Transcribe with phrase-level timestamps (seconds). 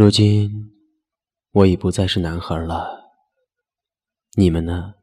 [0.00, 0.70] 如今，
[1.50, 3.10] 我已不再是男孩了。
[4.36, 4.94] 你们呢？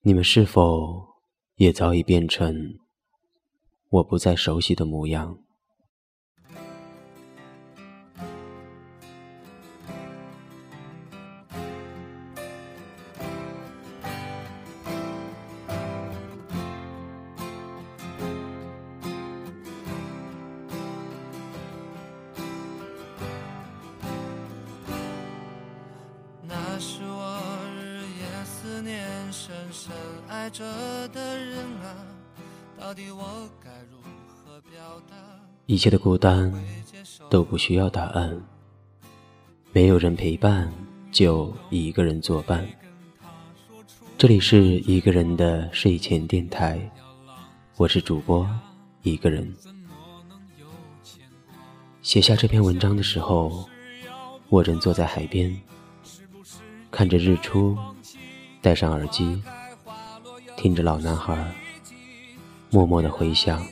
[0.00, 1.14] 你们是否
[1.54, 2.80] 也早已变成
[3.90, 5.43] 我不再熟悉的模样？
[26.86, 27.40] 是我
[27.80, 29.90] 日夜思念深深
[30.28, 30.62] 爱着
[31.08, 31.96] 的人啊，
[32.78, 33.96] 到底我该如
[34.28, 35.16] 何表达？
[35.64, 36.52] 一切的孤单
[37.30, 38.38] 都不需要答案，
[39.72, 40.70] 没有人陪伴，
[41.10, 42.62] 就一个人作伴。
[44.18, 46.78] 这里是一个人的睡前电台，
[47.78, 48.46] 我是主播
[49.00, 49.50] 一个人。
[52.02, 53.66] 写下这篇文章的时候，
[54.50, 55.58] 我正坐在海边，
[56.94, 57.76] 看着日出。
[58.62, 59.42] 戴上耳机，
[60.56, 61.52] 听着老男孩
[62.70, 63.62] 默默的回想，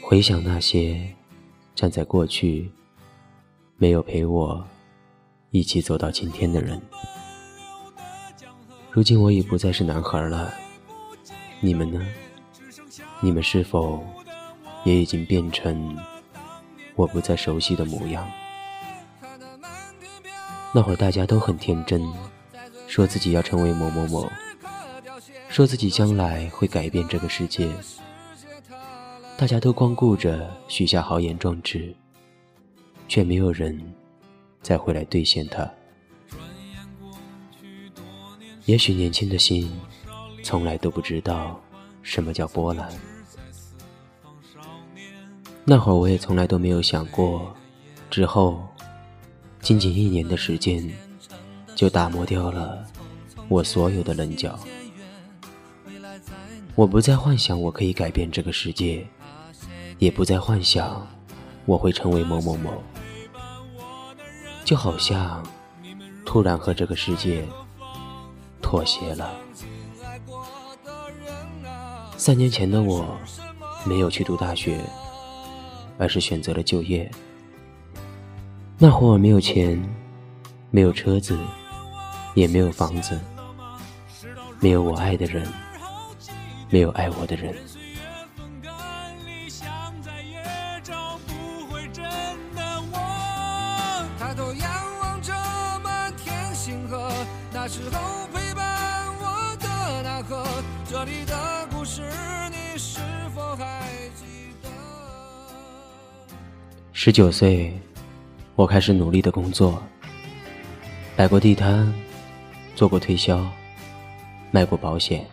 [0.00, 1.12] 回想那些
[1.74, 2.70] 站在过去
[3.78, 4.64] 没有陪我
[5.50, 6.80] 一起走到今天的人。
[8.92, 10.52] 如今我已不再是男孩了，
[11.60, 12.06] 你们呢？
[13.20, 14.04] 你们是否
[14.84, 15.98] 也已经变成
[16.94, 18.30] 我不再熟悉的模样？
[20.74, 22.02] 那会儿大家都很天真。
[22.88, 24.30] 说自己要成为某某某，
[25.48, 27.66] 说自己将来会改变这个世界，
[29.38, 31.94] 大家都光顾着许下豪言壮志，
[33.08, 33.80] 却没有人
[34.60, 35.66] 再回来兑现它。
[38.66, 39.72] 也许年轻的心
[40.42, 41.58] 从来都不知道
[42.02, 42.92] 什么叫波澜，
[45.64, 47.56] 那会儿我也从来都没有想过，
[48.10, 48.62] 之后
[49.62, 50.92] 仅仅一年的时间。
[51.74, 52.84] 就打磨掉了
[53.48, 54.56] 我所有的棱角。
[56.74, 59.06] 我不再幻想我可以改变这个世界，
[59.98, 61.04] 也不再幻想
[61.64, 62.82] 我会成为某某某。
[64.66, 65.42] 就好像
[66.26, 67.42] 突然和这个世界
[68.60, 69.34] 妥协了。
[72.18, 73.16] 三年前的我，
[73.84, 74.78] 没有去读大学，
[75.98, 77.10] 而是选择了就业。
[78.84, 79.80] 那会儿没有钱，
[80.72, 81.38] 没有车子。
[82.34, 83.20] 也没有房子，
[84.58, 85.46] 没有我爱的人，
[86.68, 87.54] 没有爱我的人。
[106.92, 107.78] 十九岁，
[108.54, 109.82] 我开始努力的工作，
[111.16, 111.92] 摆过地摊。
[112.74, 113.46] 做过推销，
[114.50, 115.26] 卖过保险，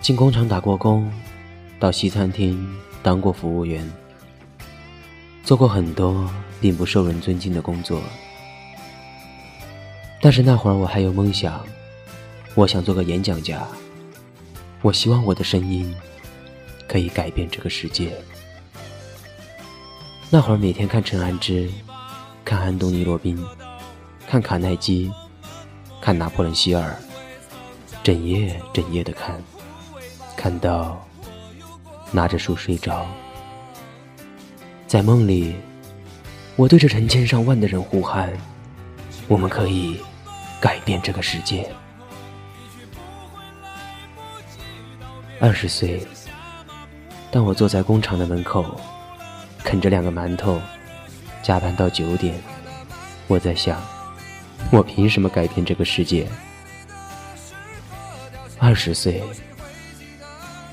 [0.00, 1.08] 进工厂打过工，
[1.78, 3.88] 到西餐厅当过服务员，
[5.44, 6.28] 做过很多
[6.60, 8.02] 并不受人尊敬的工作。
[10.20, 11.64] 但是那会儿我还有梦想，
[12.56, 13.66] 我想做个演讲家，
[14.82, 15.94] 我希望我的声音
[16.88, 18.12] 可以改变这个世界。
[20.34, 21.68] 那会儿每天看陈安之，
[22.42, 23.38] 看安东尼·罗宾，
[24.26, 25.12] 看卡耐基。
[26.00, 26.96] 看拿破仑希尔，
[28.02, 29.38] 整夜整夜的看，
[30.34, 31.06] 看到
[32.10, 33.06] 拿着书睡着。
[34.88, 35.54] 在梦里，
[36.56, 38.32] 我对着成千上万的人呼喊
[39.28, 40.00] ：“我们可以
[40.60, 41.70] 改变这个世界。”
[45.38, 46.04] 二十岁，
[47.30, 48.80] 当我坐在工厂的门口，
[49.64, 50.60] 啃着两个馒头，
[51.42, 52.34] 加班到九点，
[53.26, 53.82] 我在想。
[54.70, 56.26] 我凭什么改变这个世界？
[58.58, 59.22] 二十岁，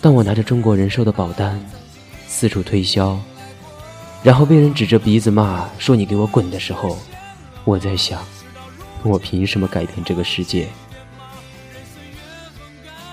[0.00, 1.60] 当我拿着中国人寿的保单
[2.26, 3.20] 四处推销，
[4.22, 6.98] 然后被人指着鼻子骂说“你给我滚”的时候，
[7.64, 8.24] 我在想，
[9.02, 10.66] 我凭什么改变这个世界？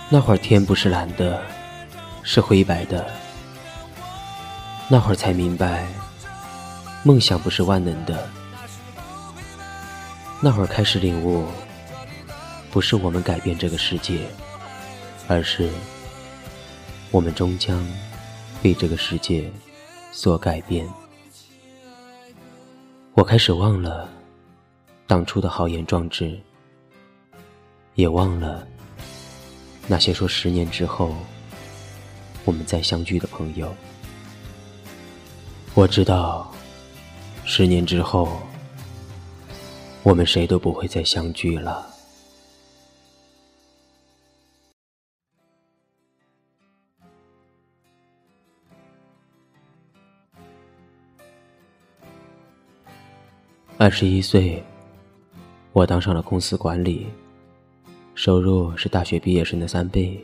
[0.09, 1.41] 那会儿天不是蓝的，
[2.23, 3.20] 是灰白的。
[4.91, 5.87] 那会儿才明白，
[7.01, 8.27] 梦想不是万能的。
[10.41, 11.47] 那会儿开始领悟，
[12.71, 14.27] 不是我们改变这个世界，
[15.29, 15.69] 而是
[17.09, 17.81] 我们终将
[18.61, 19.49] 被这个世界
[20.11, 20.85] 所改变。
[23.13, 24.09] 我开始忘了
[25.07, 26.37] 当初的豪言壮志，
[27.95, 28.67] 也忘了
[29.87, 31.15] 那些说十年之后
[32.43, 33.73] 我们再相聚的朋友。
[35.73, 36.51] 我知道，
[37.45, 38.39] 十年之后，
[40.03, 41.87] 我们谁都不会再相聚了。
[53.77, 54.61] 二十一岁，
[55.71, 57.07] 我当上了公司管理，
[58.13, 60.23] 收入是大学毕业生的三倍。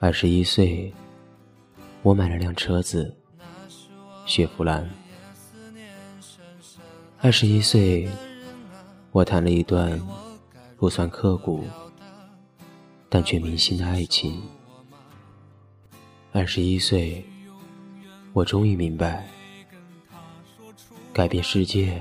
[0.00, 0.92] 二十一岁，
[2.02, 3.16] 我买了辆车子，
[4.28, 4.86] 雪佛兰。
[7.18, 8.06] 二十一岁，
[9.10, 9.98] 我谈了一段
[10.76, 11.64] 不算刻骨，
[13.08, 14.42] 但却铭心的爱情。
[16.30, 17.24] 二十一岁，
[18.34, 19.26] 我终于明白。
[21.14, 22.00] 改变世界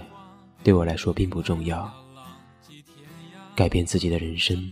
[0.63, 1.89] 对我来说并不重要，
[3.55, 4.69] 改变自己的人生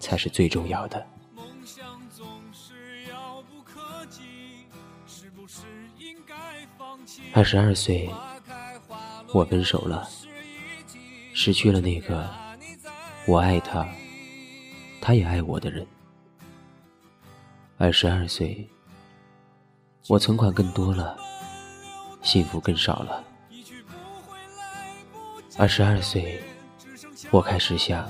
[0.00, 1.06] 才是最重要的。
[7.32, 8.10] 二十二岁，
[9.32, 10.08] 我分手了，
[11.34, 12.28] 失去了那个
[13.26, 13.88] 我爱他，
[15.00, 15.86] 他也爱我的人。
[17.78, 18.68] 二十二岁，
[20.08, 21.18] 我存款更多了。
[22.22, 23.24] 幸福更少了。
[25.58, 26.40] 二十二岁，
[27.32, 28.08] 我开始想，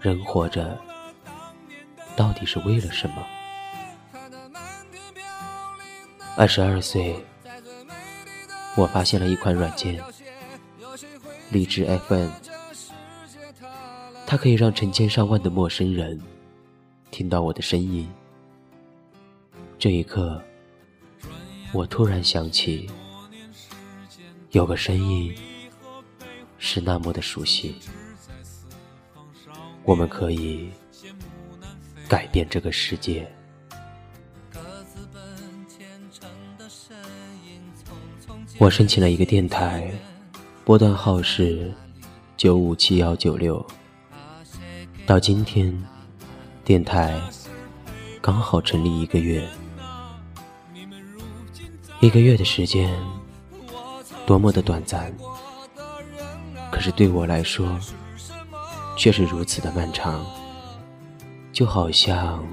[0.00, 0.80] 人活着
[2.16, 3.26] 到底是为了什么？
[6.34, 7.22] 二十二岁，
[8.78, 10.00] 我发现了一款软件——
[11.50, 12.30] 荔枝 FM，
[14.24, 16.20] 它可以让成千上万的陌生人
[17.10, 18.08] 听到我的声音。
[19.78, 20.42] 这一刻。
[21.74, 22.88] 我突然想起，
[24.52, 25.34] 有个声音
[26.56, 27.74] 是那么的熟悉。
[29.84, 30.70] 我们可以
[32.08, 33.30] 改变这个世界。
[38.56, 39.92] 我申请了一个电台，
[40.64, 41.72] 波段号是
[42.36, 43.64] 九五七幺九六。
[45.06, 45.72] 到今天，
[46.64, 47.20] 电台
[48.20, 49.46] 刚好成立一个月。
[52.00, 52.92] 一个月的时间，
[54.24, 55.12] 多么的短暂，
[56.70, 57.78] 可是对我来说，
[58.96, 60.24] 却是如此的漫长，
[61.52, 62.44] 就好像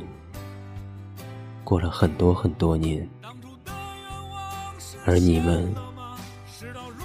[1.64, 3.08] 过了很多很多年，
[5.06, 5.74] 而你们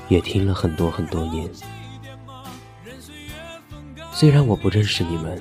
[0.09, 1.51] 也听了很多很多年。
[4.13, 5.41] 虽然我不认识你们，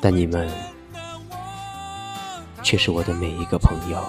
[0.00, 0.50] 但你们
[2.62, 4.04] 却是我的每一个朋友。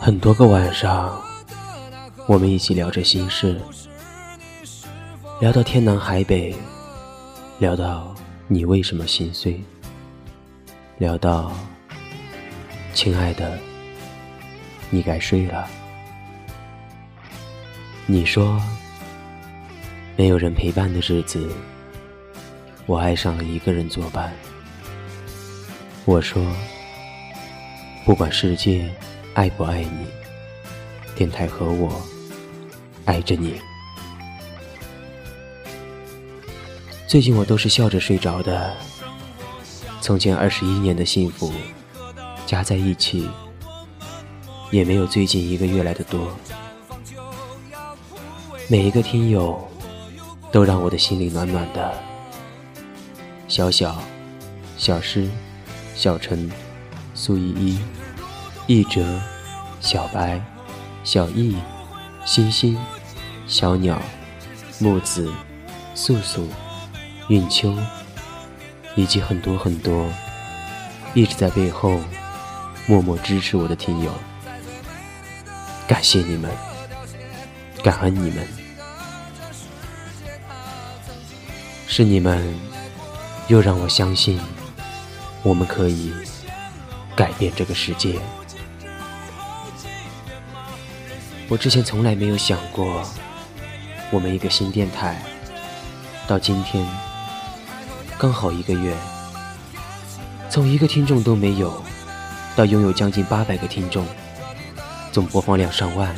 [0.00, 1.22] 很多个晚上，
[2.26, 3.60] 我们一起聊着心事，
[5.40, 6.54] 聊到天南海北，
[7.58, 8.14] 聊到
[8.48, 9.62] 你为什么心碎，
[10.98, 11.52] 聊到
[12.92, 13.58] 亲爱的，
[14.90, 15.68] 你该睡了。
[18.06, 18.60] 你说
[20.16, 21.50] 没有人陪伴的日子，
[22.86, 24.32] 我爱上了一个人作伴。
[26.04, 26.44] 我说
[28.04, 28.90] 不管世界。
[29.34, 30.06] 爱不爱你？
[31.16, 32.00] 电台和我
[33.04, 33.60] 爱着你。
[37.08, 38.72] 最近我都是笑着睡着的。
[40.00, 41.52] 从前二十一年的幸福
[42.46, 43.28] 加在一起，
[44.74, 46.36] 也没有最近一个月来的多。
[48.66, 49.56] 每一个听友
[50.50, 51.94] 都让我的心里暖暖的。
[53.46, 54.02] 小小、
[54.76, 55.30] 小诗、
[55.94, 56.50] 小陈、
[57.14, 57.78] 苏依依。
[58.66, 59.20] 一哲、
[59.80, 60.42] 小白、
[61.04, 61.54] 小易、
[62.24, 62.76] 星星、
[63.46, 64.02] 小鸟、
[64.80, 65.30] 木子、
[65.94, 66.48] 素素、
[67.28, 67.72] 韵秋，
[68.96, 70.08] 以及很多很多
[71.14, 72.00] 一直在背后
[72.88, 74.10] 默默支持我的听友，
[76.04, 76.50] 谢你们，
[77.82, 78.46] 感恩你们，
[81.86, 82.54] 是你们
[83.48, 84.38] 又让我相信
[85.42, 86.12] 我们可以
[87.16, 88.20] 改变这个世界。
[91.48, 93.02] 我之前从来没有想过，
[94.10, 95.22] 我们一个新电台，
[96.26, 96.86] 到今天
[98.18, 98.94] 刚好一个月，
[100.50, 101.82] 从一个听众都没有，
[102.54, 104.06] 到拥有将近八百个听众，
[105.14, 106.12] 总播放量上万、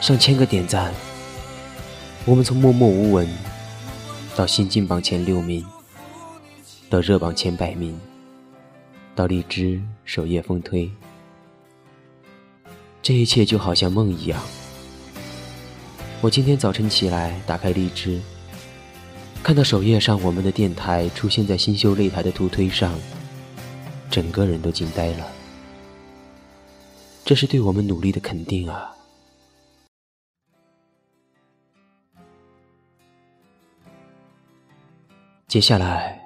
[0.00, 0.94] 上千个点赞。
[2.24, 3.28] 我们从默默无闻，
[4.36, 5.66] 到新进榜前六名，
[6.88, 7.98] 到热榜前百名，
[9.16, 10.88] 到荔枝首页封推。
[13.02, 14.40] 这一切就好像梦一样。
[16.20, 18.20] 我今天早晨起来，打开荔枝，
[19.42, 22.94] 看到首页上我们的电台出现在新秀擂台的图推上，
[24.08, 25.26] 整个人都惊呆了。
[27.28, 28.96] 这是对我们努力的肯定啊！
[35.46, 36.18] 接下来，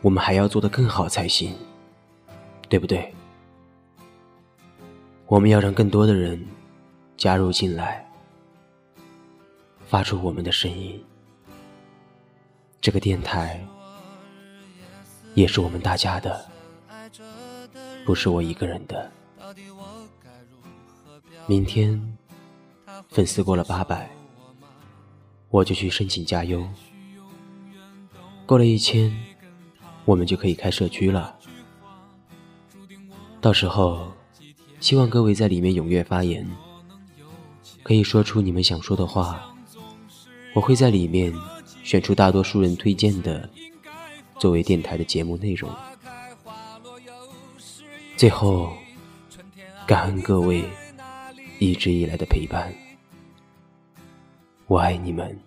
[0.00, 1.52] 我们还要做得更好才行，
[2.68, 3.12] 对不对？
[5.26, 6.40] 我们要让更多的人
[7.16, 8.08] 加入进来，
[9.88, 11.04] 发出我们的声音。
[12.80, 13.60] 这个电台
[15.34, 16.48] 也是我们大家的，
[18.06, 19.10] 不是我一个人的。
[21.50, 22.00] 明天
[23.08, 24.08] 粉丝过了八百，
[25.48, 26.64] 我就去申请加优。
[28.46, 29.12] 过了一千，
[30.04, 31.36] 我们就可以开社区了。
[33.40, 34.12] 到时候，
[34.78, 36.48] 希望各位在里面踊跃发言，
[37.82, 39.52] 可以说出你们想说的话。
[40.54, 41.34] 我会在里面
[41.82, 43.50] 选出大多数人推荐的，
[44.38, 45.68] 作为电台的节目内容。
[48.16, 48.72] 最后，
[49.84, 50.64] 感恩各位。
[51.60, 52.72] 一直以来的陪伴，
[54.66, 55.38] 我爱你们。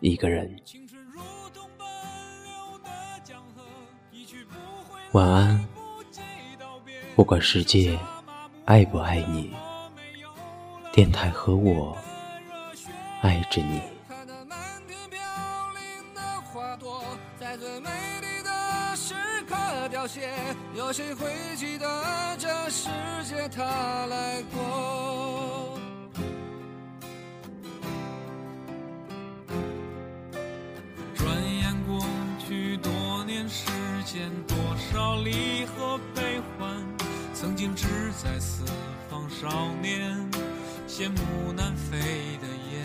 [0.00, 0.60] 一个人，
[5.12, 5.64] 晚安。
[7.14, 7.96] 不管世界
[8.64, 9.54] 爱不爱你，
[10.92, 11.96] 电台和我
[13.22, 13.80] 爱着你。
[20.06, 20.20] 凋谢，
[20.76, 22.88] 有谁会记得这世
[23.24, 25.76] 界他来过？
[31.16, 32.06] 转眼过
[32.38, 33.66] 去多年时
[34.04, 34.56] 间，多
[34.92, 36.76] 少离合悲欢，
[37.34, 38.64] 曾经志在四
[39.10, 40.16] 方少年，
[40.86, 41.98] 羡慕南飞
[42.40, 42.84] 的雁，